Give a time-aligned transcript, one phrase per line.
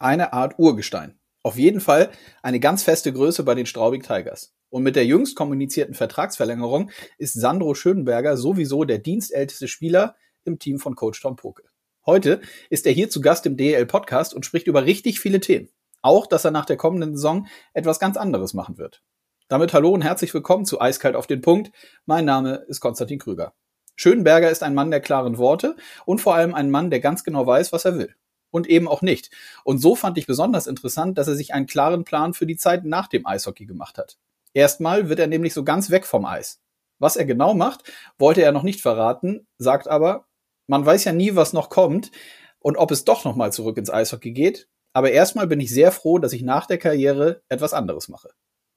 [0.00, 1.18] eine Art Urgestein.
[1.42, 2.10] Auf jeden Fall
[2.42, 4.54] eine ganz feste Größe bei den Straubing Tigers.
[4.70, 10.78] Und mit der jüngst kommunizierten Vertragsverlängerung ist Sandro Schönberger sowieso der dienstälteste Spieler im Team
[10.78, 11.64] von Coach Tom Poke.
[12.06, 12.40] Heute
[12.70, 15.68] ist er hier zu Gast im DL Podcast und spricht über richtig viele Themen.
[16.02, 19.02] Auch, dass er nach der kommenden Saison etwas ganz anderes machen wird.
[19.48, 21.72] Damit hallo und herzlich willkommen zu Eiskalt auf den Punkt.
[22.06, 23.52] Mein Name ist Konstantin Krüger.
[23.96, 25.76] Schönberger ist ein Mann der klaren Worte
[26.06, 28.14] und vor allem ein Mann, der ganz genau weiß, was er will.
[28.50, 29.30] Und eben auch nicht.
[29.64, 32.84] Und so fand ich besonders interessant, dass er sich einen klaren Plan für die Zeit
[32.84, 34.18] nach dem Eishockey gemacht hat.
[34.52, 36.60] Erstmal wird er nämlich so ganz weg vom Eis.
[36.98, 37.84] Was er genau macht,
[38.18, 40.26] wollte er noch nicht verraten, sagt aber,
[40.66, 42.10] man weiß ja nie, was noch kommt
[42.58, 44.68] und ob es doch noch mal zurück ins Eishockey geht.
[44.92, 48.30] Aber erstmal bin ich sehr froh, dass ich nach der Karriere etwas anderes mache.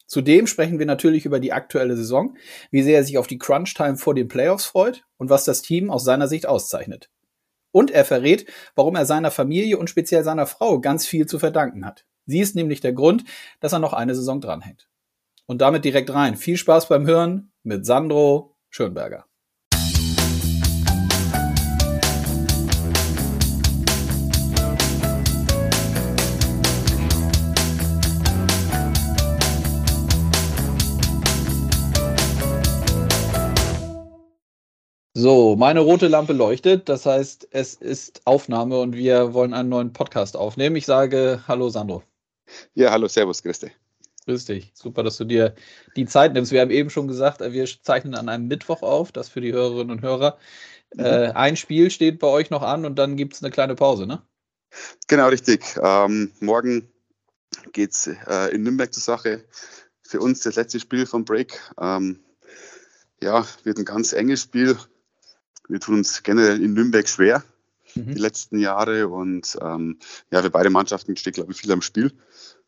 [0.05, 2.37] Zudem sprechen wir natürlich über die aktuelle Saison,
[2.71, 5.89] wie sehr er sich auf die Crunch-Time vor den Playoffs freut und was das Team
[5.89, 7.09] aus seiner Sicht auszeichnet.
[7.73, 8.45] Und er verrät,
[8.75, 12.05] warum er seiner Familie und speziell seiner Frau ganz viel zu verdanken hat.
[12.25, 13.25] Sie ist nämlich der Grund,
[13.59, 14.87] dass er noch eine Saison dranhängt.
[15.47, 16.37] Und damit direkt rein.
[16.37, 19.25] Viel Spaß beim Hören mit Sandro Schönberger.
[35.23, 36.89] So, meine rote Lampe leuchtet.
[36.89, 40.75] Das heißt, es ist Aufnahme und wir wollen einen neuen Podcast aufnehmen.
[40.75, 42.03] Ich sage Hallo, Sandro.
[42.73, 43.71] Ja, hallo, Servus, Christi.
[44.25, 44.73] Grüß dich.
[44.73, 45.55] Super, dass du dir
[45.95, 46.51] die Zeit nimmst.
[46.51, 49.91] Wir haben eben schon gesagt, wir zeichnen an einem Mittwoch auf, das für die Hörerinnen
[49.91, 50.37] und Hörer.
[50.93, 51.05] Mhm.
[51.05, 54.05] Äh, ein Spiel steht bei euch noch an und dann gibt es eine kleine Pause,
[54.05, 54.21] ne?
[55.07, 55.63] Genau, richtig.
[55.81, 56.89] Ähm, morgen
[57.71, 59.45] geht es äh, in Nürnberg zur Sache.
[60.01, 61.61] Für uns das letzte Spiel vom Break.
[61.79, 62.19] Ähm,
[63.21, 64.77] ja, wird ein ganz enges Spiel
[65.67, 67.43] wir tun uns generell in Nürnberg schwer
[67.95, 68.13] mhm.
[68.13, 69.97] die letzten Jahre und ähm,
[70.31, 72.11] ja, für beide Mannschaften steht, glaube ich, viel am Spiel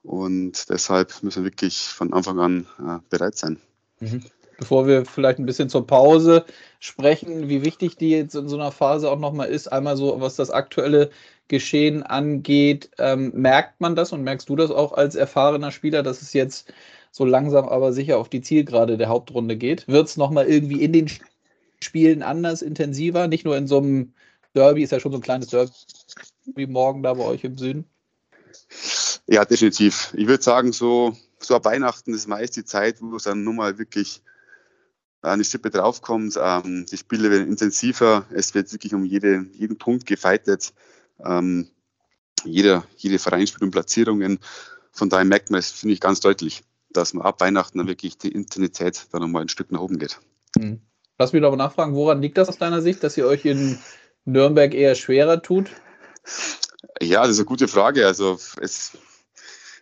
[0.04, 3.60] und deshalb müssen wir wirklich von Anfang an äh, bereit sein.
[4.00, 4.24] Mhm.
[4.58, 6.46] Bevor wir vielleicht ein bisschen zur Pause
[6.80, 10.38] sprechen, wie wichtig die jetzt in so einer Phase auch nochmal ist, einmal so, was
[10.38, 11.09] das aktuelle
[11.50, 16.22] Geschehen angeht, ähm, merkt man das und merkst du das auch als erfahrener Spieler, dass
[16.22, 16.74] es jetzt
[17.12, 19.88] so langsam aber sicher auf die Zielgerade der Hauptrunde geht?
[19.88, 21.09] Wird es nochmal irgendwie in den
[21.85, 24.13] Spielen anders, intensiver, nicht nur in so einem
[24.53, 25.72] Derby, ist ja schon so ein kleines Derby
[26.56, 27.85] wie morgen da bei euch im Süden.
[29.28, 30.12] Ja, definitiv.
[30.18, 33.56] Ich würde sagen, so, so ab Weihnachten ist meist die Zeit, wo es dann nun
[33.56, 34.24] mal wirklich
[35.22, 36.40] eine Schippe draufkommt.
[36.41, 40.74] Ähm, die Spiele werden intensiver, es wird wirklich um jede, jeden Punkt gefeitet.
[41.24, 41.69] Ähm,
[42.44, 44.40] jeder, jede Verein spielt um Platzierungen.
[44.91, 48.18] Von daher merkt man es, finde ich, ganz deutlich, dass man ab Weihnachten dann wirklich
[48.18, 50.19] die Intensität dann nochmal ein Stück nach oben geht.
[50.57, 50.81] Mhm.
[51.18, 53.78] Lass mich aber nachfragen, woran liegt das aus deiner Sicht, dass ihr euch in
[54.26, 55.70] Nürnberg eher schwerer tut?
[57.02, 58.06] Ja, das ist eine gute Frage.
[58.06, 58.98] Also es,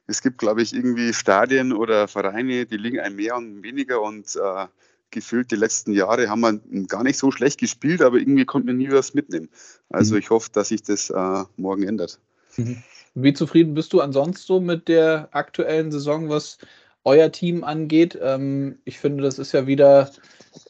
[0.07, 4.35] es gibt, glaube ich, irgendwie Stadien oder Vereine, die liegen ein mehr und weniger und
[4.35, 4.67] äh,
[5.09, 8.73] gefühlt die letzten Jahre haben wir gar nicht so schlecht gespielt, aber irgendwie konnten wir
[8.73, 9.49] nie was mitnehmen.
[9.89, 10.19] Also mhm.
[10.19, 12.19] ich hoffe, dass sich das äh, morgen ändert.
[12.57, 12.83] Mhm.
[13.15, 16.57] Wie zufrieden bist du ansonsten so mit der aktuellen Saison, was
[17.03, 18.17] euer Team angeht?
[18.21, 20.11] Ähm, ich finde, das ist ja wieder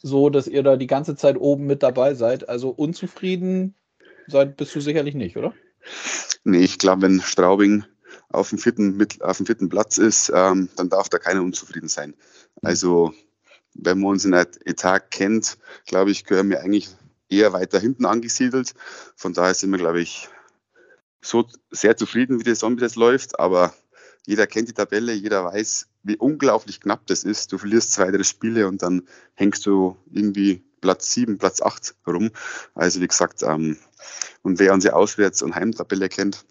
[0.02, 2.50] so, dass ihr da die ganze Zeit oben mit dabei seid.
[2.50, 3.76] Also unzufrieden
[4.28, 5.54] seid bist du sicherlich nicht, oder?
[6.44, 7.86] Nee, ich glaube, wenn Straubing
[8.30, 11.88] auf dem vierten, mit, auf dem vierten Platz ist, ähm, dann darf da keiner unzufrieden
[11.88, 12.10] sein.
[12.10, 12.16] Mhm.
[12.62, 13.14] Also
[13.74, 16.90] wenn man uns in der Etat kennt, glaube ich, gehören wir eigentlich
[17.30, 18.74] eher weiter hinten angesiedelt.
[19.16, 20.30] Von daher sind wir, glaube ich,
[21.22, 23.40] so sehr zufrieden, wie die Saison bis jetzt läuft.
[23.40, 23.74] Aber
[24.26, 27.52] jeder kennt die Tabelle, jeder weiß, wie unglaublich knapp das ist.
[27.52, 29.04] Du verlierst zwei, drei Spiele und dann
[29.36, 32.32] hängst du irgendwie Platz sieben, Platz acht rum.
[32.76, 33.78] Also wie gesagt, ähm,
[34.42, 36.46] und wer unsere Auswärts- und Heimtabelle kennt,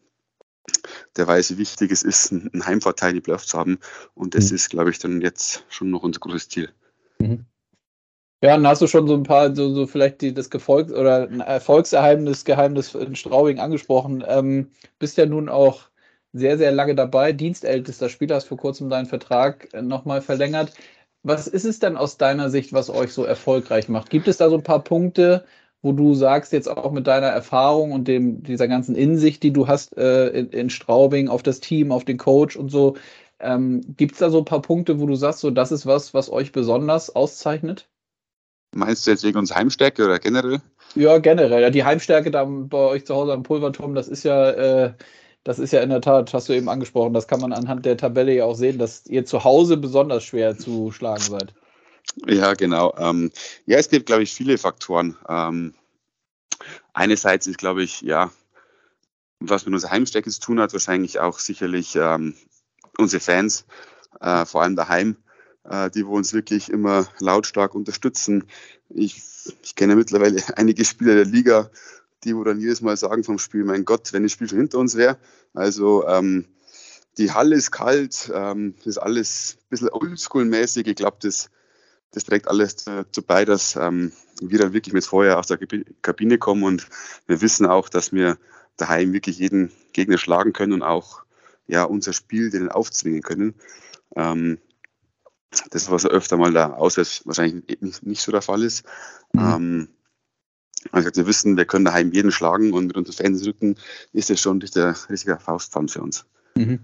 [1.16, 3.78] der weiß, wie wichtig es ist, einen Heimvorteil in die Playoffs zu haben.
[4.14, 4.56] Und das mhm.
[4.56, 6.70] ist, glaube ich, dann jetzt schon noch unser großes Ziel.
[7.18, 7.44] Mhm.
[8.42, 11.28] Ja, dann hast du schon so ein paar, so, so vielleicht die, das Gefolg oder
[11.28, 14.24] ein Erfolgserheimnis, Geheimnis in Straubing angesprochen.
[14.26, 15.91] Ähm, bist ja nun auch
[16.32, 20.72] sehr, sehr lange dabei, dienstältester Spieler, hast vor kurzem deinen Vertrag äh, nochmal verlängert.
[21.22, 24.10] Was ist es denn aus deiner Sicht, was euch so erfolgreich macht?
[24.10, 25.44] Gibt es da so ein paar Punkte,
[25.82, 29.68] wo du sagst, jetzt auch mit deiner Erfahrung und dem, dieser ganzen Insicht, die du
[29.68, 32.96] hast äh, in, in, Straubing, auf das Team, auf den Coach und so,
[33.40, 36.14] ähm, gibt es da so ein paar Punkte, wo du sagst, so das ist was,
[36.14, 37.88] was euch besonders auszeichnet?
[38.74, 40.60] Meinst du jetzt wegen unserer Heimstärke oder generell?
[40.94, 41.62] Ja, generell.
[41.62, 44.92] Ja, die Heimstärke da bei euch zu Hause am Pulverturm, das ist ja äh,
[45.44, 47.96] das ist ja in der Tat, hast du eben angesprochen, das kann man anhand der
[47.96, 51.54] Tabelle ja auch sehen, dass ihr zu Hause besonders schwer zu schlagen seid.
[52.26, 52.94] Ja, genau.
[52.98, 53.30] Ähm,
[53.66, 55.16] ja, es gibt, glaube ich, viele Faktoren.
[55.28, 55.74] Ähm,
[56.92, 58.30] einerseits ist, glaube ich, ja,
[59.40, 62.34] was mit unserer Heimstärke zu tun hat, wahrscheinlich auch sicherlich ähm,
[62.98, 63.66] unsere Fans,
[64.20, 65.16] äh, vor allem daheim,
[65.64, 68.44] äh, die wo uns wirklich immer lautstark unterstützen.
[68.88, 69.22] Ich,
[69.62, 71.70] ich kenne mittlerweile einige Spieler der Liga,
[72.24, 74.78] die wo dann jedes Mal sagen vom Spiel, mein Gott, wenn das Spiel schon hinter
[74.78, 75.18] uns wäre.
[75.54, 76.46] Also ähm,
[77.18, 80.86] die Halle ist kalt, ähm, das ist alles ein bisschen oldschool-mäßig.
[80.86, 81.50] Ich glaube, das,
[82.12, 85.58] das trägt alles dazu bei, dass ähm, wir dann wirklich mit Feuer aus der
[86.02, 86.88] Kabine kommen und
[87.26, 88.38] wir wissen auch, dass wir
[88.76, 91.22] daheim wirklich jeden Gegner schlagen können und auch
[91.66, 93.54] ja, unser Spiel denen aufzwingen können.
[94.16, 94.58] Ähm,
[95.70, 98.84] das, was öfter mal da auswärts wahrscheinlich nicht, nicht so der Fall ist.
[99.32, 99.40] Mhm.
[99.40, 99.88] Ähm,
[100.90, 103.76] also wir wissen, wir können daheim jeden schlagen und mit unseren Fans rücken,
[104.12, 106.26] ist das schon der richtige Faustpfand für uns.
[106.56, 106.80] Mhm.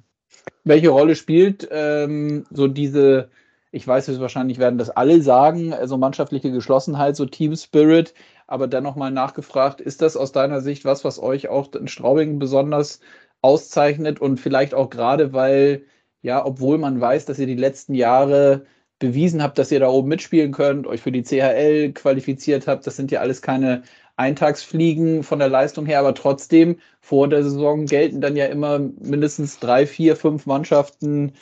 [0.65, 3.31] Welche Rolle spielt ähm, so diese,
[3.73, 8.15] ich weiß es wahrscheinlich werden das alle sagen, also mannschaftliche Geschlossenheit, so Team Spirit,
[8.47, 12.39] aber dennoch mal nachgefragt, ist das aus deiner Sicht was, was euch auch in Straubing
[12.39, 13.01] besonders
[13.43, 15.85] auszeichnet und vielleicht auch gerade, weil,
[16.23, 18.67] ja, obwohl man weiß, dass ihr die letzten Jahre
[18.99, 22.97] bewiesen habt, dass ihr da oben mitspielen könnt, euch für die CHL qualifiziert habt, das
[22.97, 23.83] sind ja alles keine
[24.17, 29.61] Eintagsfliegen von der Leistung her, aber trotzdem vor der Saison gelten dann ja immer mindestens
[29.61, 31.35] drei, vier, fünf Mannschaften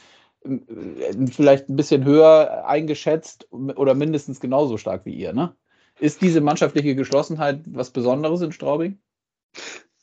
[0.45, 5.55] äh, vielleicht ein bisschen höher eingeschätzt oder mindestens genauso stark wie ihr, ne?
[5.99, 8.99] Ist diese mannschaftliche Geschlossenheit was Besonderes in Straubing?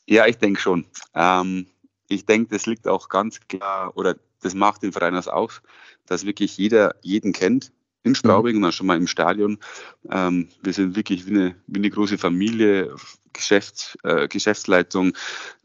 [0.08, 0.86] Ja, ich denke schon.
[1.14, 1.68] Ähm,
[2.08, 5.62] ich denke, das liegt auch ganz klar, oder das macht den Verein aus,
[6.06, 8.62] dass wirklich jeder jeden kennt in Straubing mhm.
[8.62, 9.58] und auch schon mal im Stadion.
[10.10, 12.94] Ähm, wir sind wirklich wie eine, wie eine große Familie,
[13.32, 15.16] Geschäfts, äh, Geschäftsleitung,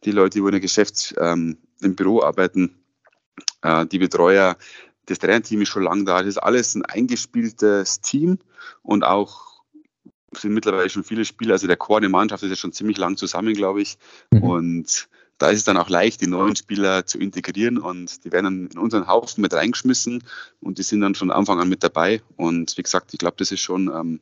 [0.05, 2.73] die Leute, die in der Geschäfts-, ähm, im Büro arbeiten,
[3.61, 4.57] äh, die Betreuer,
[5.05, 6.19] das Trainerteam ist schon lange da.
[6.19, 8.39] Das ist alles ein eingespieltes Team
[8.81, 9.49] und auch
[10.37, 13.17] sind mittlerweile schon viele Spieler, also der Chor der Mannschaft ist ja schon ziemlich lang
[13.17, 13.97] zusammen, glaube ich.
[14.31, 14.43] Mhm.
[14.43, 15.09] Und
[15.39, 18.67] da ist es dann auch leicht, die neuen Spieler zu integrieren und die werden dann
[18.67, 20.23] in unseren Haufen mit reingeschmissen
[20.61, 22.21] und die sind dann von Anfang an mit dabei.
[22.35, 24.19] Und wie gesagt, ich glaube, das ist schon ähm,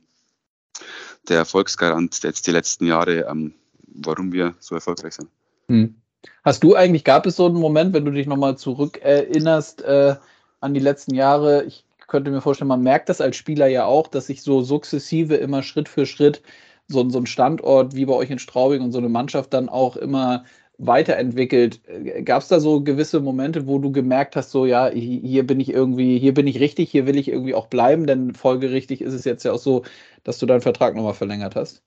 [1.28, 3.54] der Erfolgsgarant jetzt die letzten Jahre, ähm,
[3.88, 5.30] warum wir so erfolgreich sind.
[5.68, 5.96] Hm.
[6.44, 10.16] Hast du eigentlich, gab es so einen Moment, wenn du dich nochmal zurückerinnerst äh,
[10.62, 11.64] an die letzten Jahre?
[11.64, 15.36] Ich könnte mir vorstellen, man merkt das als Spieler ja auch, dass sich so sukzessive
[15.36, 16.42] immer Schritt für Schritt
[16.88, 19.98] so, so ein Standort wie bei euch in Straubing und so eine Mannschaft dann auch
[19.98, 20.46] immer
[20.78, 21.82] weiterentwickelt.
[22.24, 25.70] Gab es da so gewisse Momente, wo du gemerkt hast, so ja, hier bin ich
[25.70, 29.26] irgendwie, hier bin ich richtig, hier will ich irgendwie auch bleiben, denn folgerichtig ist es
[29.26, 29.84] jetzt ja auch so,
[30.24, 31.82] dass du deinen Vertrag nochmal verlängert hast?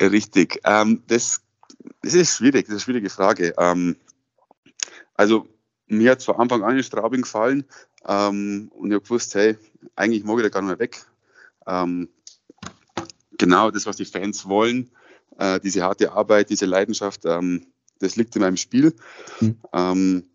[0.00, 0.60] Richtig.
[0.64, 1.42] Ähm, das,
[2.02, 3.54] das ist schwierig, das ist eine schwierige Frage.
[3.58, 3.96] Ähm,
[5.14, 5.46] also
[5.86, 7.64] mir hat von Anfang an in Straubing gefallen
[8.06, 9.56] ähm, und ich habe gewusst, hey,
[9.96, 11.02] eigentlich mag ich da gar nicht mehr weg.
[11.66, 12.08] Ähm,
[13.38, 14.90] genau das, was die Fans wollen
[15.38, 17.66] äh, diese harte Arbeit, diese Leidenschaft, ähm,
[17.98, 18.94] das liegt in meinem Spiel.
[19.40, 19.60] Mhm.
[19.72, 20.28] Ähm,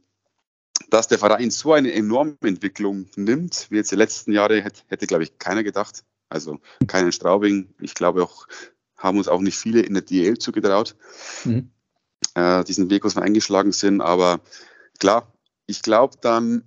[0.89, 5.07] dass der Verein so eine enorme Entwicklung nimmt, wie jetzt die letzten Jahre, hätte, hätte
[5.07, 6.03] glaube ich, keiner gedacht.
[6.29, 7.73] Also keinen Straubing.
[7.81, 8.47] Ich glaube auch,
[8.97, 10.95] haben uns auch nicht viele in der DL zugetraut,
[11.45, 11.71] mhm.
[12.33, 14.01] äh, diesen Weg, was wir eingeschlagen sind.
[14.01, 14.41] Aber
[14.99, 15.31] klar,
[15.67, 16.63] ich glaube dann,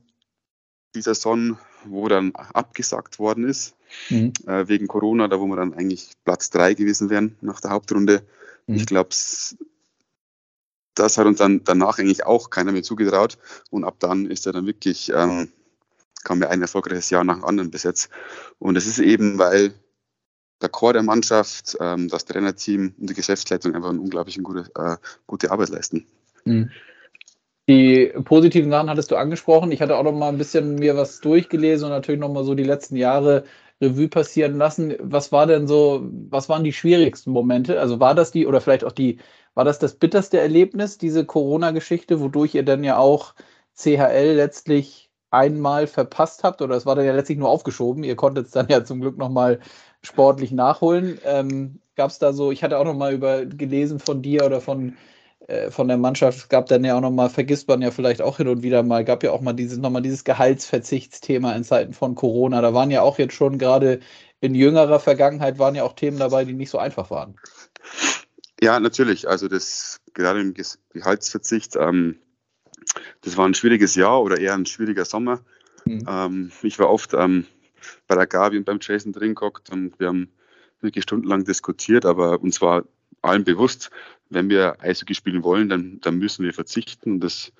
[0.94, 3.74] dieser Son, wo dann abgesagt worden ist,
[4.08, 4.32] mhm.
[4.46, 8.22] äh, wegen Corona, da wo wir dann eigentlich Platz drei gewesen wären nach der Hauptrunde.
[8.66, 8.76] Mhm.
[8.76, 9.10] Ich glaube,
[10.94, 13.38] das hat uns dann danach eigentlich auch keiner mehr zugetraut.
[13.70, 15.48] Und ab dann ist er dann wirklich, ähm,
[16.24, 18.10] kam ja ein erfolgreiches Jahr nach dem anderen bis jetzt.
[18.58, 19.72] Und es ist eben, weil
[20.60, 24.96] der Chor der Mannschaft, ähm, das Trainerteam und die Geschäftsleitung einfach eine unglaublich gute, äh,
[25.26, 26.06] gute Arbeit leisten.
[26.44, 26.70] Mhm.
[27.68, 29.70] Die positiven Sachen hattest du angesprochen.
[29.70, 32.54] Ich hatte auch noch mal ein bisschen mir was durchgelesen und natürlich noch mal so
[32.54, 33.44] die letzten Jahre
[33.80, 34.94] Revue passieren lassen.
[35.00, 37.80] Was war denn so, was waren die schwierigsten Momente?
[37.80, 39.18] Also war das die oder vielleicht auch die,
[39.54, 43.34] war das das bitterste Erlebnis, diese Corona-Geschichte, wodurch ihr dann ja auch
[43.74, 48.04] CHL letztlich einmal verpasst habt oder es war dann ja letztlich nur aufgeschoben.
[48.04, 49.60] Ihr konntet es dann ja zum Glück nochmal
[50.02, 51.18] sportlich nachholen.
[51.24, 54.96] Ähm, Gab es da so, ich hatte auch nochmal über gelesen von dir oder von
[55.70, 56.38] von der Mannschaft.
[56.38, 59.04] Es gab dann ja auch nochmal, vergisst man ja vielleicht auch hin und wieder mal,
[59.04, 62.60] gab ja auch mal dieses, nochmal dieses Gehaltsverzichtsthema in Zeiten von Corona.
[62.60, 64.00] Da waren ja auch jetzt schon gerade
[64.40, 67.36] in jüngerer Vergangenheit waren ja auch Themen dabei, die nicht so einfach waren.
[68.60, 69.28] Ja, natürlich.
[69.28, 70.54] Also das gerade im
[70.92, 72.16] Gehaltsverzicht, ähm,
[73.20, 75.40] das war ein schwieriges Jahr oder eher ein schwieriger Sommer.
[75.84, 76.04] Mhm.
[76.08, 77.46] Ähm, ich war oft ähm,
[78.06, 80.30] bei der Gabi und beim Jason drin gehockt und wir haben
[80.80, 82.84] wirklich stundenlang diskutiert, aber uns war
[83.22, 83.90] allen bewusst,
[84.30, 87.20] wenn wir Eishockey spielen wollen, dann, dann müssen wir verzichten.
[87.20, 87.52] Das,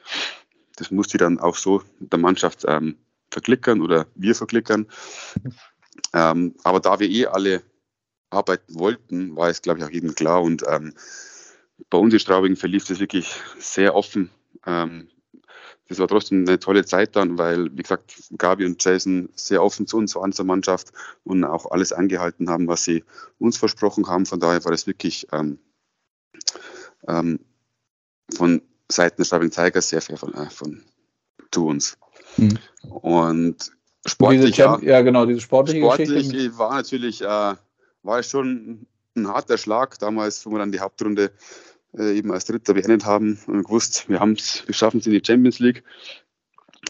[0.76, 2.96] das muss die dann auch so der Mannschaft ähm,
[3.30, 4.86] verklickern oder wir verklickern.
[6.14, 7.62] Ähm, aber da wir eh alle
[8.30, 10.42] arbeiten wollten, war es, glaube ich, auch jedem klar.
[10.42, 10.94] Und ähm,
[11.90, 14.30] bei uns in Straubing verlief das wirklich sehr offen.
[14.64, 15.08] Ähm,
[15.88, 19.88] das war trotzdem eine tolle Zeit dann, weil, wie gesagt, Gabi und Jason sehr offen
[19.88, 20.92] zu uns waren zur Mannschaft
[21.24, 23.02] und auch alles angehalten haben, was sie
[23.40, 24.24] uns versprochen haben.
[24.24, 25.26] Von daher war das wirklich
[27.08, 27.40] ähm,
[28.34, 30.82] von Seiten des Straubing Tigers sehr fair von, äh, von
[31.50, 31.96] zu uns.
[32.36, 32.58] Hm.
[32.88, 33.72] Und
[34.06, 36.58] sportlich, ja, ja, genau, diese sportliche sportlich Geschichte.
[36.58, 37.54] war natürlich äh,
[38.02, 41.32] war schon ein harter Schlag damals, wo wir dann die Hauptrunde
[41.96, 45.58] äh, eben als Dritter beendet haben und gewusst, wir, wir schaffen es in die Champions
[45.58, 45.82] League,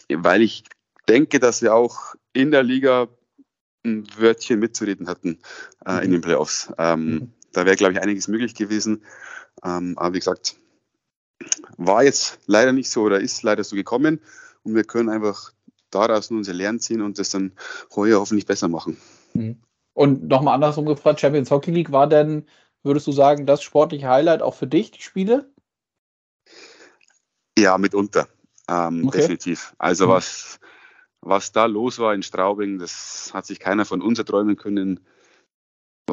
[0.09, 0.63] weil ich
[1.07, 3.07] denke, dass wir auch in der Liga
[3.83, 5.39] ein Wörtchen mitzureden hatten
[5.85, 6.01] äh, mhm.
[6.03, 6.71] in den Playoffs.
[6.77, 7.33] Ähm, mhm.
[7.53, 9.03] Da wäre, glaube ich, einiges möglich gewesen.
[9.63, 10.55] Ähm, aber wie gesagt,
[11.77, 14.21] war jetzt leider nicht so oder ist leider so gekommen
[14.63, 15.51] und wir können einfach
[15.89, 17.53] daraus nur unser Lernen ziehen und das dann
[17.95, 18.97] heuer hoffentlich besser machen.
[19.33, 19.57] Mhm.
[19.93, 22.47] Und nochmal andersrum gefragt, Champions Hockey League war denn,
[22.83, 25.51] würdest du sagen, das sportliche Highlight auch für dich, die Spiele?
[27.57, 28.27] Ja, mitunter.
[28.69, 29.19] Ähm, okay.
[29.19, 29.73] Definitiv.
[29.77, 30.11] Also mhm.
[30.11, 30.59] was,
[31.19, 35.01] was da los war in Straubing, das hat sich keiner von uns erträumen können.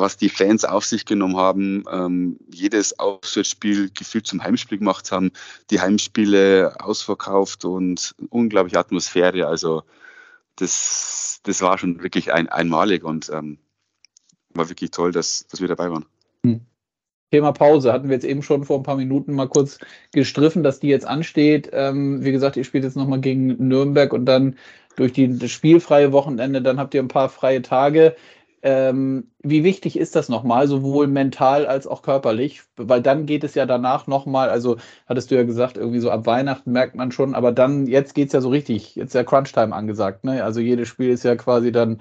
[0.00, 5.32] Was die Fans auf sich genommen haben, ähm, jedes Auswärtsspiel gefühlt zum Heimspiel gemacht haben,
[5.70, 9.46] die Heimspiele ausverkauft und unglaubliche Atmosphäre.
[9.46, 9.82] Also
[10.56, 13.58] das, das war schon wirklich ein, einmalig und ähm,
[14.54, 16.06] war wirklich toll, dass, dass wir dabei waren.
[16.44, 16.60] Hm.
[17.30, 19.78] Thema Pause hatten wir jetzt eben schon vor ein paar Minuten mal kurz
[20.12, 21.68] gestriffen, dass die jetzt ansteht.
[21.72, 24.56] Ähm, wie gesagt, ihr spielt jetzt nochmal gegen Nürnberg und dann
[24.96, 28.16] durch die, das spielfreie Wochenende, dann habt ihr ein paar freie Tage.
[28.60, 32.62] Ähm, wie wichtig ist das nochmal, sowohl mental als auch körperlich?
[32.76, 36.26] Weil dann geht es ja danach nochmal, also hattest du ja gesagt, irgendwie so ab
[36.26, 39.24] Weihnachten merkt man schon, aber dann, jetzt geht es ja so richtig, jetzt ist ja
[39.24, 40.42] Crunch-Time angesagt, ne?
[40.42, 42.00] Also jedes Spiel ist ja quasi dann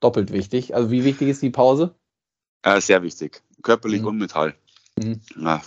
[0.00, 0.74] doppelt wichtig.
[0.74, 1.94] Also wie wichtig ist die Pause?
[2.62, 4.06] Äh, sehr wichtig, körperlich mhm.
[4.08, 4.54] und mental.
[4.98, 5.20] Mhm.
[5.36, 5.60] Ja,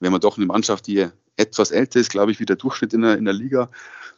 [0.00, 3.02] wenn man doch eine Mannschaft, die etwas älter ist, glaube ich, wie der Durchschnitt in
[3.02, 3.70] der, in der Liga.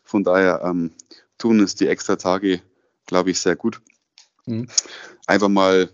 [0.02, 0.92] Von daher ähm,
[1.38, 2.60] tun es die extra Tage,
[3.06, 3.80] glaube ich, sehr gut.
[4.46, 4.68] Mhm.
[5.26, 5.90] Einfach mal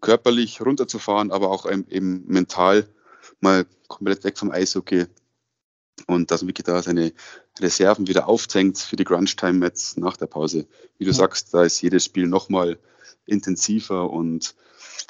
[0.00, 2.86] körperlich runterzufahren, aber auch eben mental
[3.40, 5.06] mal komplett weg vom Eishockey
[6.06, 7.12] und dass Vicky da seine
[7.60, 10.66] Reserven wieder aufzängt für die Crunch-Time jetzt nach der Pause.
[10.98, 11.16] Wie du ja.
[11.16, 12.78] sagst, da ist jedes Spiel nochmal
[13.26, 14.54] intensiver und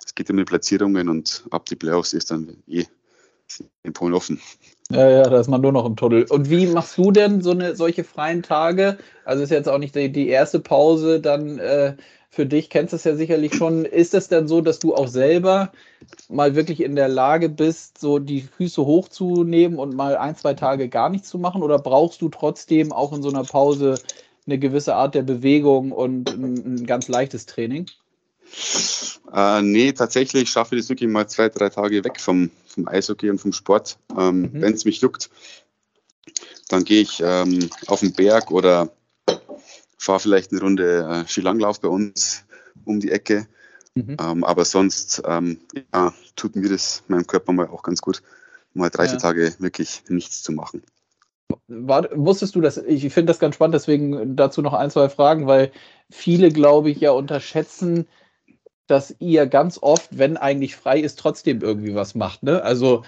[0.05, 2.85] es geht ja mit Platzierungen und ab die Playoffs ist dann eh
[3.83, 4.41] in Polen offen.
[4.91, 6.27] Ja, ja, da ist man nur noch im Tunnel.
[6.29, 8.99] Und wie machst du denn so eine solche freien Tage?
[9.25, 11.97] Also ist jetzt auch nicht die, die erste Pause dann äh,
[12.29, 13.85] für dich, kennst du es ja sicherlich schon.
[13.85, 15.73] Ist es denn so, dass du auch selber
[16.29, 20.89] mal wirklich in der Lage bist, so die Füße hochzunehmen und mal ein, zwei Tage
[20.89, 21.63] gar nichts zu machen?
[21.63, 23.95] Oder brauchst du trotzdem auch in so einer Pause
[24.47, 27.87] eine gewisse Art der Bewegung und ein, ein ganz leichtes Training?
[29.33, 33.31] Äh, nee, tatsächlich schaffe ich das wirklich mal zwei, drei Tage weg vom, vom Eishockey
[33.31, 33.99] und vom Sport.
[34.17, 34.61] Ähm, mhm.
[34.61, 35.31] Wenn es mich juckt,
[36.69, 38.91] dann gehe ich ähm, auf den Berg oder
[39.97, 42.45] fahre vielleicht eine Runde äh, Skilanglauf bei uns
[42.85, 43.47] um die Ecke.
[43.95, 44.17] Mhm.
[44.21, 45.61] Ähm, aber sonst ähm,
[45.93, 48.23] ja, tut mir das meinem Körper mal auch ganz gut,
[48.73, 49.11] mal drei, ja.
[49.11, 50.83] vier Tage wirklich nichts zu machen.
[51.69, 52.77] War, wusstest du das?
[52.79, 55.71] Ich finde das ganz spannend, deswegen dazu noch ein, zwei Fragen, weil
[56.11, 58.07] viele, glaube ich, ja unterschätzen,
[58.87, 62.43] dass ihr ganz oft, wenn eigentlich frei ist, trotzdem irgendwie was macht.
[62.43, 62.63] Ne?
[62.63, 63.03] Also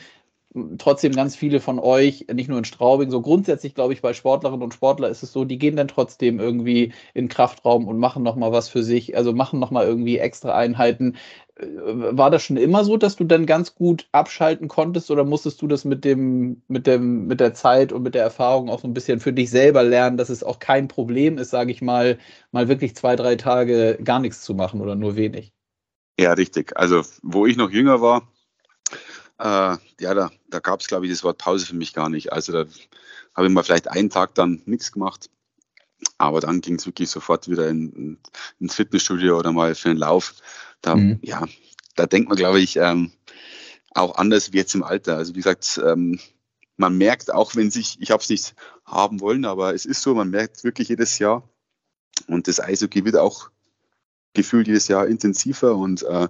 [0.78, 4.62] trotzdem ganz viele von euch, nicht nur in Straubing, so grundsätzlich glaube ich bei Sportlerinnen
[4.62, 8.52] und Sportlern ist es so, die gehen dann trotzdem irgendwie in Kraftraum und machen nochmal
[8.52, 11.16] was für sich, also machen nochmal irgendwie extra Einheiten.
[11.56, 15.60] Äh, war das schon immer so, dass du dann ganz gut abschalten konntest oder musstest
[15.62, 18.88] du das mit dem, mit dem, mit der Zeit und mit der Erfahrung auch so
[18.88, 22.18] ein bisschen für dich selber lernen, dass es auch kein Problem ist, sage ich mal,
[22.52, 25.55] mal wirklich zwei, drei Tage gar nichts zu machen oder nur wenig?
[26.18, 26.76] Ja, richtig.
[26.76, 28.32] Also, wo ich noch jünger war,
[29.38, 32.32] äh, ja, da, da gab es, glaube ich, das Wort Pause für mich gar nicht.
[32.32, 32.66] Also, da
[33.34, 35.30] habe ich mal vielleicht einen Tag dann nichts gemacht.
[36.18, 38.18] Aber dann ging es wirklich sofort wieder in,
[38.60, 40.34] ins Fitnessstudio oder mal für einen Lauf.
[40.80, 41.18] Da, mhm.
[41.22, 41.46] ja,
[41.96, 43.12] da denkt man, glaube ich, ähm,
[43.92, 45.16] auch anders wie jetzt im Alter.
[45.16, 46.18] Also, wie gesagt, ähm,
[46.78, 48.54] man merkt auch, wenn sich, ich habe es nicht
[48.84, 51.48] haben wollen, aber es ist so, man merkt wirklich jedes Jahr.
[52.26, 53.50] Und das Eishockey wird auch
[54.36, 56.28] gefühlt jedes Jahr intensiver und äh,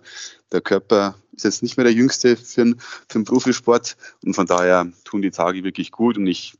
[0.52, 4.46] der Körper ist jetzt nicht mehr der jüngste für, einen, für einen Profisport und von
[4.46, 6.54] daher tun die Tage wirklich gut und ich,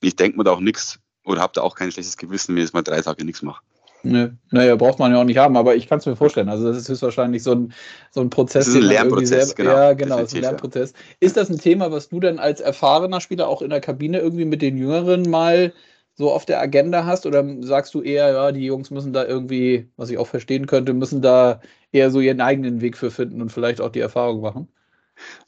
[0.00, 2.68] ich denke mir da auch nichts oder habe da auch kein schlechtes Gewissen, wenn ich
[2.68, 3.62] jetzt mal drei Tage nichts mache.
[4.02, 6.48] Ne, naja, braucht man ja auch nicht haben, aber ich kann es mir vorstellen.
[6.48, 7.74] Also, das ist höchstwahrscheinlich so ein,
[8.10, 8.64] so ein Prozess.
[8.64, 9.70] Das ist ein Lernprozess, selber, genau.
[9.72, 10.92] Ja, genau, ist ein Lernprozess.
[10.92, 10.98] Ja.
[11.20, 14.46] Ist das ein Thema, was du dann als erfahrener Spieler auch in der Kabine irgendwie
[14.46, 15.74] mit den Jüngeren mal
[16.20, 17.24] so auf der Agenda hast?
[17.24, 20.92] Oder sagst du eher, ja, die Jungs müssen da irgendwie, was ich auch verstehen könnte,
[20.92, 21.62] müssen da
[21.92, 24.68] eher so ihren eigenen Weg für finden und vielleicht auch die Erfahrung machen?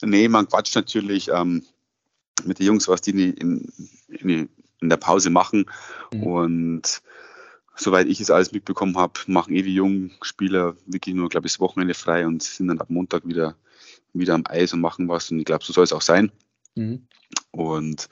[0.03, 1.29] Nee, man quatscht natürlich.
[1.29, 1.63] Ähm,
[2.45, 3.69] mit den Jungs, was die in,
[4.09, 4.49] in,
[4.81, 5.67] in der Pause machen.
[6.11, 6.23] Mhm.
[6.23, 7.03] Und
[7.77, 11.53] soweit ich es alles mitbekommen habe, machen eh die jungen Spieler wirklich nur, glaube ich,
[11.53, 13.57] das Wochenende frei und sind dann ab Montag wieder,
[14.15, 15.31] wieder am Eis und machen was.
[15.31, 16.33] Und ich glaube, so soll es auch sein.
[16.75, 17.07] Mhm.
[17.51, 18.09] Und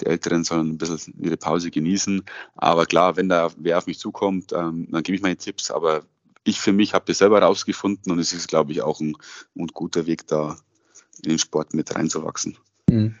[0.00, 2.22] die Älteren sollen ein bisschen ihre Pause genießen.
[2.56, 5.70] Aber klar, wenn da wer auf mich zukommt, ähm, dann gebe ich meine Tipps.
[5.70, 6.02] Aber
[6.44, 9.16] ich für mich habe das selber herausgefunden und es ist, glaube ich, auch ein,
[9.56, 10.56] ein, guter Weg, da
[11.22, 12.56] in den Sport mit reinzuwachsen.
[12.90, 13.14] Mhm.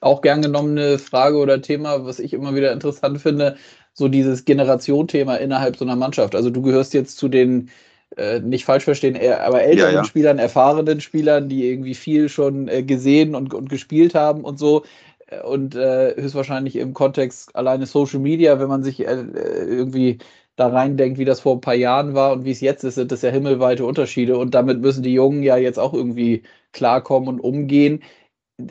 [0.00, 3.56] Auch gern genommene Frage oder Thema, was ich immer wieder interessant finde,
[3.94, 6.34] so dieses Generation-Thema innerhalb so einer Mannschaft.
[6.34, 7.70] Also du gehörst jetzt zu den
[8.16, 10.04] äh, nicht falsch verstehen, aber älteren ja, ja.
[10.04, 14.84] Spielern, erfahrenen Spielern, die irgendwie viel schon äh, gesehen und, und gespielt haben und so.
[15.26, 20.18] Äh, und äh, höchstwahrscheinlich im Kontext alleine Social Media, wenn man sich äh, irgendwie
[20.56, 23.12] da reindenkt, wie das vor ein paar Jahren war und wie es jetzt ist, sind
[23.12, 24.38] das ja himmelweite Unterschiede.
[24.38, 28.02] Und damit müssen die Jungen ja jetzt auch irgendwie klarkommen und umgehen.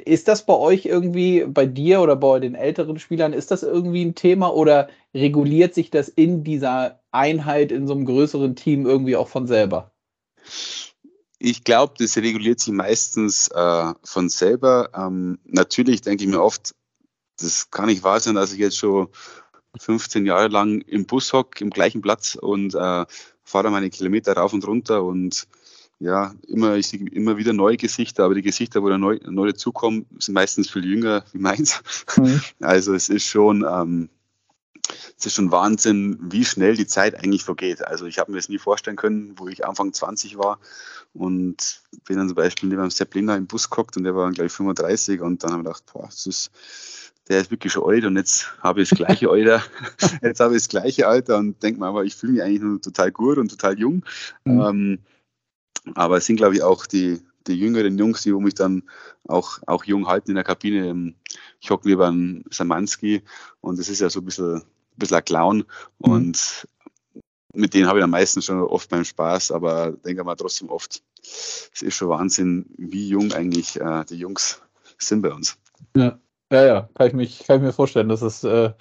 [0.06, 4.04] Ist das bei euch irgendwie, bei dir oder bei den älteren Spielern, ist das irgendwie
[4.04, 9.16] ein Thema oder reguliert sich das in dieser Einheit, in so einem größeren Team irgendwie
[9.16, 9.92] auch von selber?
[11.40, 14.90] Ich glaube, das reguliert sich meistens äh, von selber.
[14.96, 16.74] Ähm, natürlich denke ich mir oft,
[17.40, 19.10] das kann nicht wahr sein, dass ich jetzt schon
[19.78, 23.06] 15 Jahre lang im Bus hocke, im gleichen Platz und äh,
[23.44, 25.48] fahre meine Kilometer rauf und runter und
[26.00, 29.48] ja, immer, ich sehe immer wieder neue Gesichter, aber die Gesichter, wo da neu, neu
[29.48, 31.82] dazukommen, sind meistens viel jünger wie meins.
[32.18, 32.42] Mhm.
[32.62, 34.10] Also es ist schon, ähm,
[35.18, 37.86] es ist schon Wahnsinn, wie schnell die Zeit eigentlich vergeht.
[37.86, 40.60] Also ich habe mir das nie vorstellen können, wo ich Anfang 20 war
[41.14, 44.26] und bin dann zum Beispiel neben einem Sepp Lindner im Bus geguckt und der war
[44.26, 46.52] dann gleich 35 und dann habe ich gedacht, boah, das ist,
[47.28, 49.64] der ist wirklich schon alt und jetzt habe ich das gleiche Alter,
[50.22, 52.82] jetzt habe ich das gleiche Alter und denke mir aber, ich fühle mich eigentlich nur
[52.82, 54.04] total gut und total jung.
[54.44, 54.62] Mhm.
[54.62, 55.00] Ähm,
[55.94, 58.84] aber es sind, glaube ich, auch die, die jüngeren Jungs, die mich dann
[59.28, 60.88] auch, auch jung halten in der Kabine.
[60.88, 61.16] Ähm,
[61.60, 63.24] ich hocke lieber an Samanski
[63.62, 64.64] und das ist ja so ein bisschen, ein
[64.96, 65.58] bisschen ein Clown.
[65.58, 66.12] Mhm.
[66.12, 66.68] Und
[67.54, 71.02] mit denen habe ich am meisten schon oft beim Spaß, aber denke mal trotzdem oft,
[71.22, 74.62] es ist schon Wahnsinn, wie jung eigentlich äh, die Jungs
[74.98, 75.58] sind bei uns.
[75.96, 76.20] Ja,
[76.52, 78.72] ja, ja, kann ich, mich, kann ich mir vorstellen, dass es äh,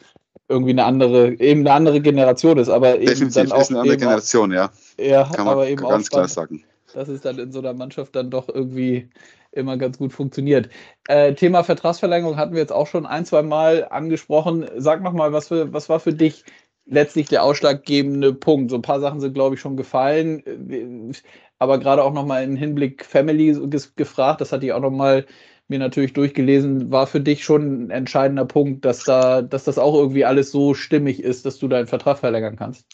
[0.48, 3.80] irgendwie eine andere, eben eine andere Generation ist, aber eben Definitiv dann auch ist eine
[3.80, 4.72] andere Generation, auch, ja.
[4.98, 6.64] Ja, kann man aber eben ganz klar sagen
[6.96, 9.10] dass es dann in so einer Mannschaft dann doch irgendwie
[9.52, 10.68] immer ganz gut funktioniert.
[11.08, 14.66] Äh, Thema Vertragsverlängerung hatten wir jetzt auch schon ein, zwei Mal angesprochen.
[14.76, 16.44] Sag nochmal, was, was war für dich
[16.86, 18.70] letztlich der ausschlaggebende Punkt?
[18.70, 21.12] So ein paar Sachen sind, glaube ich, schon gefallen.
[21.58, 23.56] Aber gerade auch nochmal im Hinblick Family
[23.96, 25.26] gefragt, das hatte ich auch nochmal
[25.68, 29.94] mir natürlich durchgelesen, war für dich schon ein entscheidender Punkt, dass da, dass das auch
[29.94, 32.86] irgendwie alles so stimmig ist, dass du deinen Vertrag verlängern kannst.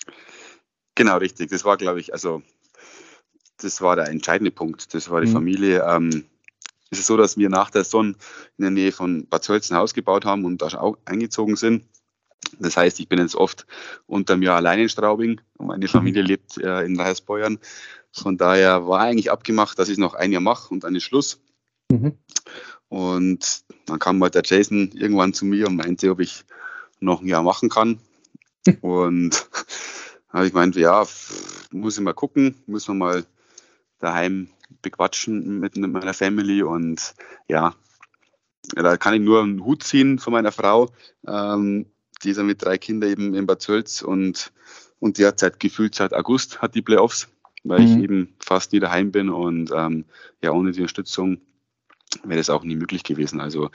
[0.95, 1.51] Genau, richtig.
[1.51, 2.43] Das war, glaube ich, also
[3.63, 4.93] das war der entscheidende Punkt.
[4.95, 5.33] Das war die mhm.
[5.33, 5.85] Familie.
[5.87, 6.25] Ähm,
[6.91, 8.15] es ist so, dass wir nach der Sonne
[8.59, 11.85] in der Nähe von Bad Sölz ein Haus gebaut haben und da auch eingezogen sind.
[12.59, 13.67] Das heißt, ich bin jetzt oft
[14.07, 15.91] unter mir allein in Straubing und meine mhm.
[15.91, 17.59] Familie lebt äh, in Reihersbeuern.
[18.13, 21.41] Von daher war eigentlich abgemacht, dass ich noch ein Jahr mache und dann ist Schluss.
[21.91, 22.19] Mhm.
[22.89, 26.45] Und dann kam halt der Jason irgendwann zu mir und meinte, ob ich
[26.99, 28.01] noch ein Jahr machen kann.
[28.81, 29.49] und
[30.31, 31.07] habe ich gemeint, ja,
[31.71, 33.25] muss ich mal gucken, muss man mal
[34.01, 34.51] daheim
[34.83, 37.15] bequatschen mit meiner Family und
[37.49, 37.75] ja,
[38.75, 40.91] da kann ich nur einen Hut ziehen von meiner Frau.
[41.27, 41.87] Ähm,
[42.23, 44.53] die ist ja mit drei Kindern eben in Bad Sölz und,
[44.99, 47.29] und die hat seit gefühlt seit August hat die Playoffs,
[47.65, 47.87] weil mhm.
[47.87, 50.05] ich eben fast nie daheim bin und ähm,
[50.43, 51.41] ja, ohne die Unterstützung
[52.25, 53.41] wäre das auch nie möglich gewesen.
[53.41, 53.71] Also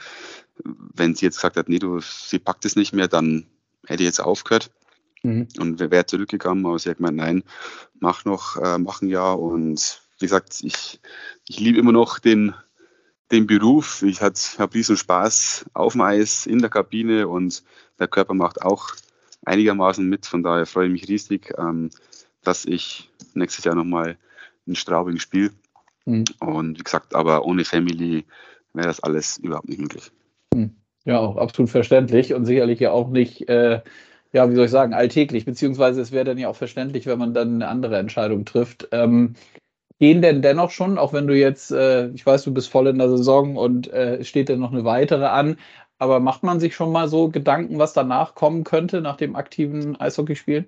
[0.62, 3.46] wenn sie jetzt gesagt hat, nee, du, sie packt es nicht mehr, dann
[3.86, 4.70] hätte ich jetzt aufgehört.
[5.22, 5.48] Mhm.
[5.58, 7.42] Und wäre zurückgegangen, aber sie hat gemeint, nein,
[7.98, 11.00] mach noch, äh, mach ein Jahr und wie gesagt, ich,
[11.46, 12.54] ich liebe immer noch den,
[13.30, 14.02] den Beruf.
[14.02, 17.62] Ich habe riesen Spaß auf dem Eis, in der Kabine und
[17.98, 18.90] der Körper macht auch
[19.44, 20.26] einigermaßen mit.
[20.26, 21.90] Von daher freue ich mich riesig, ähm,
[22.42, 24.16] dass ich nächstes Jahr nochmal
[24.66, 25.50] in Straubing spiele.
[26.04, 26.24] Mhm.
[26.40, 28.24] Und wie gesagt, aber ohne Family
[28.72, 30.10] wäre das alles überhaupt nicht möglich.
[30.54, 30.76] Mhm.
[31.04, 33.80] Ja, auch absolut verständlich und sicherlich ja auch nicht, äh,
[34.32, 37.32] ja, wie soll ich sagen, alltäglich, beziehungsweise es wäre dann ja auch verständlich, wenn man
[37.32, 38.88] dann eine andere Entscheidung trifft.
[38.90, 39.34] Ähm,
[39.98, 42.98] gehen denn dennoch schon, auch wenn du jetzt, äh, ich weiß, du bist voll in
[42.98, 45.58] der Saison und äh, steht dann noch eine weitere an,
[45.98, 49.98] aber macht man sich schon mal so Gedanken, was danach kommen könnte, nach dem aktiven
[49.98, 50.66] Eishockeyspielen?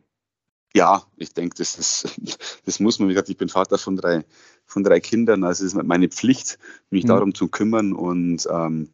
[0.75, 2.21] Ja, ich denke, das, ist,
[2.65, 3.09] das muss man.
[3.09, 4.25] Wie gesagt, ich bin Vater von drei,
[4.67, 5.45] von drei Kindern.
[5.45, 6.59] Also es ist meine Pflicht,
[6.91, 7.09] mich mhm.
[7.09, 7.93] darum zu kümmern.
[7.93, 8.91] Und ähm,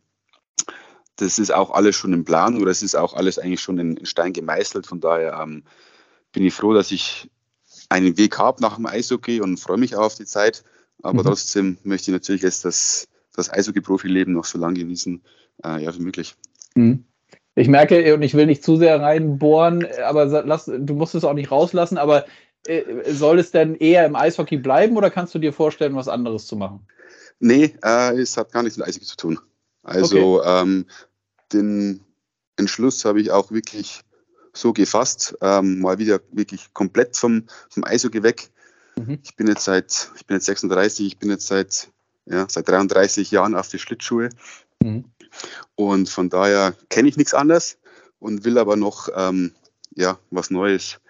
[1.17, 4.07] das ist auch alles schon im Plan oder es ist auch alles eigentlich schon in
[4.07, 4.87] Stein gemeißelt.
[4.87, 5.65] Von daher ähm,
[6.33, 7.31] bin ich froh, dass ich
[7.95, 10.65] einen Weg habe nach dem Eishockey und freue mich auch auf die Zeit.
[11.03, 11.27] Aber mhm.
[11.27, 15.23] trotzdem möchte ich natürlich jetzt das, das Eishockey-Profileben noch so lange genießen,
[15.65, 16.35] äh, ja, wie möglich.
[16.75, 17.05] Mhm.
[17.55, 21.35] Ich merke, und ich will nicht zu sehr reinbohren, aber lass, du musst es auch
[21.35, 22.27] nicht rauslassen, aber
[22.67, 26.49] äh, soll es denn eher im Eishockey bleiben oder kannst du dir vorstellen, was anderes
[26.49, 26.81] zu machen?
[27.39, 29.39] Nee, äh, es hat gar nichts mit Eishockey zu tun.
[29.85, 30.63] Also okay.
[30.63, 30.87] ähm,
[31.53, 32.01] den
[32.57, 34.01] Entschluss habe ich auch wirklich
[34.55, 38.51] so gefasst, ähm, mal wieder wirklich komplett vom, vom Eishockey weg.
[38.97, 39.19] Mhm.
[39.23, 41.89] Ich bin jetzt seit, ich bin jetzt 36, ich bin jetzt seit,
[42.27, 44.31] ja, seit 33 Jahren auf die Schlittschuhe.
[44.83, 45.05] Mhm.
[45.75, 47.79] Und von daher kenne ich nichts anderes
[48.21, 49.53] und will aber noch ähm,
[49.95, 51.01] ja, was Neues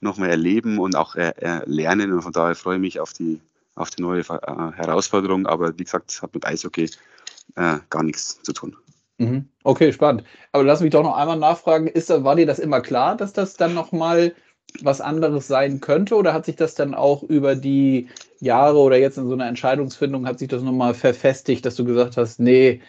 [0.00, 2.12] nochmal erleben und auch äh, lernen.
[2.12, 3.40] Und von daher freue ich mich auf die,
[3.74, 5.46] auf die neue äh, Herausforderung.
[5.46, 6.90] Aber wie gesagt, hat mit Eishockey
[7.54, 8.76] äh, gar nichts zu tun.
[9.22, 9.48] Mhm.
[9.64, 10.24] Okay, spannend.
[10.52, 13.54] Aber lass mich doch noch einmal nachfragen, ist, war dir das immer klar, dass das
[13.54, 14.34] dann nochmal
[14.80, 16.16] was anderes sein könnte?
[16.16, 18.08] Oder hat sich das dann auch über die
[18.40, 22.16] Jahre oder jetzt in so einer Entscheidungsfindung, hat sich das nochmal verfestigt, dass du gesagt
[22.16, 22.80] hast, nee,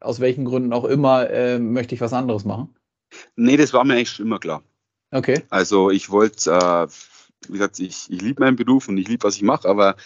[0.00, 2.74] aus welchen Gründen auch immer, äh, möchte ich was anderes machen?
[3.36, 4.62] Nee, das war mir eigentlich schon immer klar.
[5.10, 5.42] Okay.
[5.48, 6.86] Also ich wollte, äh,
[7.48, 9.96] wie gesagt, ich, ich liebe meinen Beruf und ich liebe, was ich mache, aber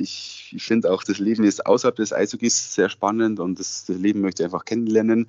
[0.00, 3.96] ich, ich finde auch, das Leben ist außerhalb des Eishockeys sehr spannend und das, das
[3.96, 5.28] Leben möchte ich einfach kennenlernen.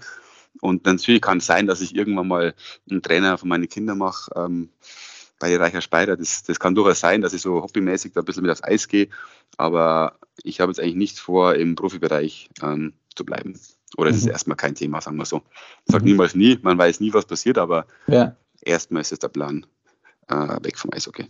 [0.61, 2.53] Und natürlich kann es sein, dass ich irgendwann mal
[2.89, 4.31] einen Trainer für meine Kinder mache.
[4.35, 4.69] Ähm,
[5.39, 8.43] bei Reicher Speider, das, das kann durchaus sein, dass ich so hobbymäßig da ein bisschen
[8.43, 9.07] mit aufs Eis gehe.
[9.57, 13.57] Aber ich habe jetzt eigentlich nicht vor, im Profibereich ähm, zu bleiben.
[13.97, 14.27] Oder es mhm.
[14.27, 15.41] ist erstmal kein Thema, sagen wir so.
[15.85, 16.11] Ich sage mhm.
[16.11, 18.35] niemals nie, man weiß nie, was passiert, aber ja.
[18.61, 19.65] erstmal ist es der Plan
[20.27, 21.25] äh, weg vom Eishockey.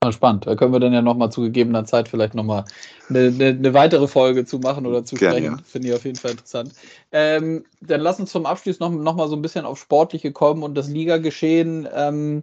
[0.00, 0.46] Ah, spannend.
[0.46, 2.64] Da können wir dann ja nochmal zu gegebener Zeit vielleicht nochmal
[3.08, 5.44] eine, eine, eine weitere Folge zu machen oder zu sprechen.
[5.44, 5.58] Ja.
[5.64, 6.74] Finde ich auf jeden Fall interessant.
[7.12, 10.62] Ähm, dann lass uns zum Abschluss noch, noch mal so ein bisschen auf Sportliche kommen
[10.62, 11.88] und das Ligageschehen.
[11.94, 12.42] Ähm,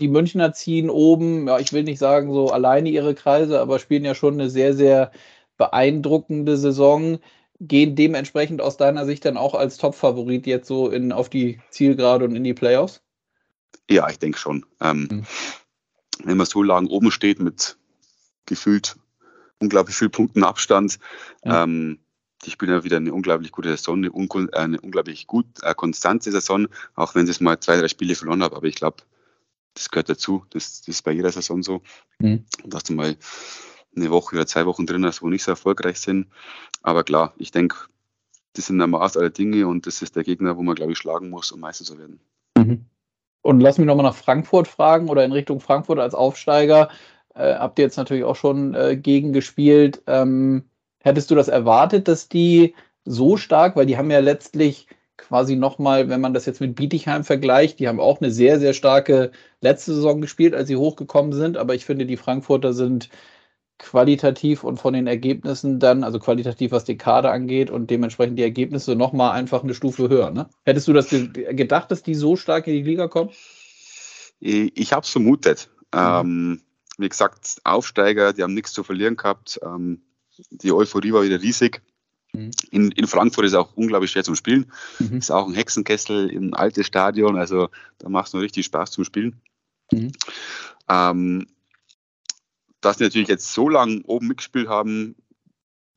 [0.00, 4.04] die Münchner ziehen oben, ja, ich will nicht sagen so alleine ihre Kreise, aber spielen
[4.04, 5.10] ja schon eine sehr, sehr
[5.58, 7.18] beeindruckende Saison.
[7.60, 12.24] Gehen dementsprechend aus deiner Sicht dann auch als Top-Favorit jetzt so in, auf die Zielgerade
[12.24, 13.02] und in die Playoffs?
[13.90, 14.64] Ja, ich denke schon.
[14.80, 15.26] Ähm, mhm
[16.24, 17.76] wenn man so lange oben steht mit
[18.46, 18.96] gefühlt
[19.58, 20.98] unglaublich viel Punkten Abstand.
[21.44, 21.64] Ja.
[21.64, 21.98] Ähm,
[22.44, 26.30] die spielen ja wieder eine unglaublich gute Saison, eine, un eine unglaublich gut äh, konstante
[26.30, 28.54] Saison, auch wenn sie es mal zwei, drei Spiele verloren haben.
[28.54, 28.98] Aber ich glaube,
[29.74, 30.44] das gehört dazu.
[30.50, 31.82] Das, das, ist bei jeder Saison so.
[32.18, 32.44] Mhm.
[32.64, 33.16] Dass du mal
[33.96, 36.28] eine Woche oder zwei Wochen drin hast, wo nicht so erfolgreich sind.
[36.82, 37.76] Aber klar, ich denke,
[38.52, 40.98] das sind der Maß aller Dinge und das ist der Gegner, wo man, glaube ich,
[40.98, 42.20] schlagen muss, um Meister zu werden.
[42.56, 42.86] Mhm.
[43.46, 46.88] Und lass mich nochmal nach Frankfurt fragen oder in Richtung Frankfurt als Aufsteiger.
[47.34, 49.38] Äh, habt ihr jetzt natürlich auch schon äh, gegen.
[50.06, 50.64] Ähm,
[51.02, 56.08] hättest du das erwartet, dass die so stark, weil die haben ja letztlich quasi nochmal,
[56.08, 59.30] wenn man das jetzt mit Bietigheim vergleicht, die haben auch eine sehr, sehr starke
[59.60, 61.56] letzte Saison gespielt, als sie hochgekommen sind.
[61.56, 63.10] Aber ich finde, die Frankfurter sind
[63.78, 68.42] qualitativ und von den Ergebnissen dann, also qualitativ, was die Kader angeht und dementsprechend die
[68.42, 70.30] Ergebnisse nochmal einfach eine Stufe höher.
[70.30, 70.48] Ne?
[70.64, 73.30] Hättest du das gedacht, dass die so stark in die Liga kommen?
[74.40, 75.68] Ich habe es vermutet.
[75.94, 76.00] Mhm.
[76.00, 76.62] Ähm,
[76.98, 79.60] wie gesagt, Aufsteiger, die haben nichts zu verlieren gehabt.
[79.62, 80.02] Ähm,
[80.50, 81.82] die Euphorie war wieder riesig.
[82.32, 82.50] Mhm.
[82.70, 84.72] In, in, Frankfurt ist es auch unglaublich schwer zum Spielen.
[84.98, 85.18] Mhm.
[85.18, 89.04] Ist auch ein Hexenkessel, ein altes Stadion, also da macht es noch richtig Spaß zum
[89.04, 89.40] Spielen.
[89.92, 90.12] Mhm.
[90.88, 91.46] Ähm,
[92.86, 95.16] dass die natürlich jetzt so lange oben mitgespielt haben,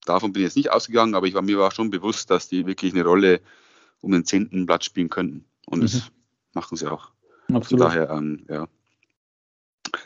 [0.06, 2.66] davon bin ich jetzt nicht ausgegangen, aber ich war mir war schon bewusst, dass die
[2.66, 3.42] wirklich eine Rolle
[4.02, 5.46] um den zehnten Platz spielen könnten.
[5.68, 5.84] Und mhm.
[5.84, 6.12] das
[6.54, 7.12] machen sie auch.
[7.54, 7.68] Absolut.
[7.68, 8.68] Von daher, ähm, ja.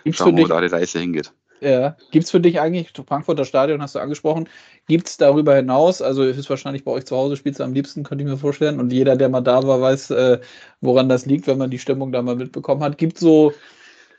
[0.03, 1.33] Gibt's Schauen wir, wo da die Reise hingeht.
[1.61, 1.95] Ja.
[2.11, 4.49] Gibt es für dich eigentlich, Frankfurter Stadion hast du angesprochen,
[4.87, 8.03] gibt es darüber hinaus, also ist wahrscheinlich bei euch zu Hause, spielst du am liebsten,
[8.03, 10.41] könnte ich mir vorstellen, und jeder, der mal da war, weiß, äh,
[10.81, 12.97] woran das liegt, wenn man die Stimmung da mal mitbekommen hat.
[12.97, 13.53] Gibt es so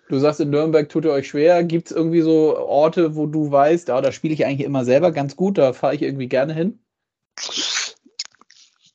[0.09, 1.65] Du sagst, in Nürnberg tut ihr euch schwer.
[1.65, 5.13] Gibt es irgendwie so Orte, wo du weißt, ja, da spiele ich eigentlich immer selber
[5.13, 6.79] ganz gut, da fahre ich irgendwie gerne hin?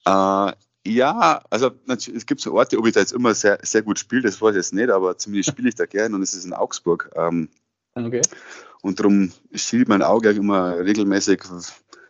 [0.05, 0.53] Äh,
[0.85, 4.21] ja, also es gibt so Orte, ob ich da jetzt immer sehr, sehr gut spiele,
[4.21, 6.53] das weiß ich jetzt nicht, aber zumindest spiele ich da gerne und es ist in
[6.53, 7.11] Augsburg.
[7.15, 7.49] Ähm,
[7.95, 8.21] okay.
[8.81, 11.43] Und darum schielt mein Auge immer regelmäßig.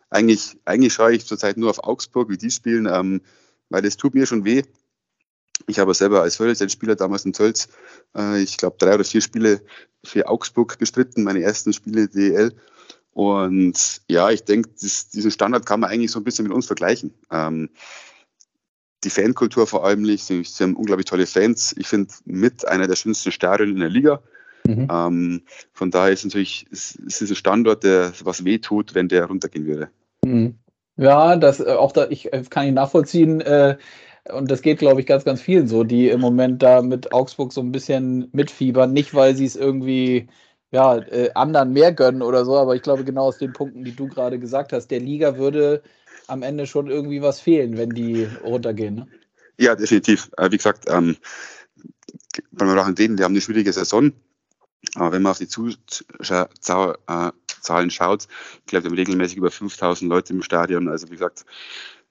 [0.10, 3.22] Eigentlich, eigentlich schaue ich zurzeit nur auf Augsburg, wie die spielen, ähm,
[3.70, 4.64] weil das tut mir schon weh.
[5.68, 7.70] Ich habe selber als Vollzeitspieler damals in Tölz,
[8.16, 9.62] äh, ich glaube, drei oder vier Spiele
[10.04, 12.54] für Augsburg bestritten, meine ersten Spiele DEL.
[13.12, 17.14] Und ja, ich denke, diesen Standard kann man eigentlich so ein bisschen mit uns vergleichen.
[17.32, 17.70] Ähm,
[19.04, 20.24] die Fankultur vor allem nicht.
[20.24, 21.76] Sie, sie, haben unglaublich tolle Fans.
[21.78, 24.22] Ich finde mit einer der schönsten Stadien in der Liga.
[24.68, 24.88] Mhm.
[24.92, 25.42] Ähm,
[25.74, 29.66] von daher ist natürlich, es, es ist ein Standort, der was wehtut, wenn der runtergehen
[29.66, 29.90] würde.
[30.26, 30.60] Mhm.
[30.98, 33.40] Ja, das äh, auch da, ich äh, kann ich nachvollziehen.
[33.42, 33.78] Äh,
[34.32, 37.54] und das geht, glaube ich, ganz, ganz vielen so, die im Moment da mit Augsburg
[37.54, 38.94] so ein bisschen mitfiebern.
[38.94, 40.28] Nicht, weil sie es irgendwie
[40.72, 43.96] ja, äh, anderen mehr gönnen oder so, aber ich glaube, genau aus den Punkten, die
[43.96, 45.82] du gerade gesagt hast, der Liga würde
[46.28, 48.96] am Ende schon irgendwie was fehlen, wenn die runtergehen.
[48.96, 49.08] Ne?
[49.58, 50.30] Ja, definitiv.
[50.38, 51.18] Äh, wie gesagt, ähm,
[52.52, 54.14] beim Rachen denen, die haben eine schwierige Saison.
[54.96, 58.28] Aber wenn man auf die Zuschauerzahlen äh, schaut,
[58.60, 60.88] ich glaube, wir haben regelmäßig über 5000 Leute im Stadion.
[60.88, 61.46] Also wie gesagt,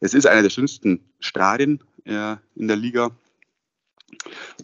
[0.01, 3.11] es ist einer der schönsten Stadien äh, in der Liga.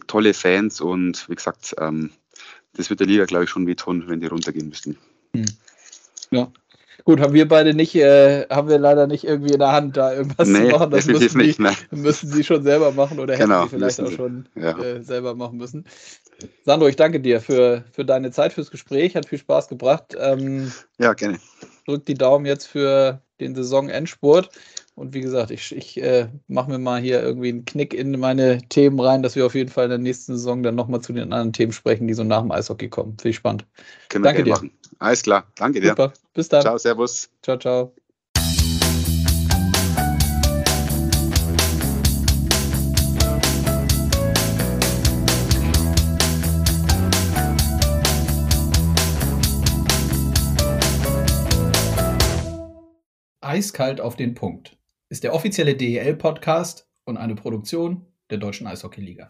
[0.07, 2.11] Tolle Fans und wie gesagt, ähm,
[2.73, 4.97] das wird der Liga, glaube ich, schon wehtun, wenn die runtergehen müssten.
[5.33, 5.45] Hm.
[6.31, 6.51] Ja.
[7.03, 10.13] Gut, haben wir beide nicht, äh, haben wir leider nicht irgendwie in der Hand, da
[10.13, 10.89] irgendwas nee, zu machen.
[10.89, 14.11] Das müssen, nicht, die, müssen sie schon selber machen oder hätten genau, sie vielleicht auch
[14.11, 14.77] schon ja.
[14.79, 15.85] äh, selber machen müssen.
[16.63, 20.15] Sandro, ich danke dir für, für deine Zeit, fürs Gespräch, hat viel Spaß gebracht.
[20.17, 21.39] Ähm, ja, gerne.
[21.85, 24.49] Drück die Daumen jetzt für den Saisonendspurt.
[24.95, 28.65] Und wie gesagt, ich, ich äh, mache mir mal hier irgendwie einen Knick in meine
[28.69, 31.23] Themen rein, dass wir auf jeden Fall in der nächsten Saison dann nochmal zu den
[31.23, 33.17] anderen Themen sprechen, die so nach dem Eishockey kommen.
[33.19, 33.65] Viel spannend.
[34.07, 34.53] Können Danke dir.
[34.53, 34.71] Machen.
[34.99, 35.45] Alles klar.
[35.57, 35.89] Danke dir.
[35.89, 36.13] Super.
[36.33, 36.61] Bis dann.
[36.61, 37.29] Ciao, Servus.
[37.41, 37.93] Ciao, ciao.
[53.41, 54.75] Eiskalt auf den Punkt
[55.15, 59.23] ist der offizielle DEL-Podcast und eine Produktion der Deutschen Eishockeyliga.